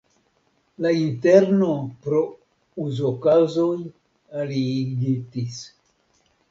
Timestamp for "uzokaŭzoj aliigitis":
2.87-5.63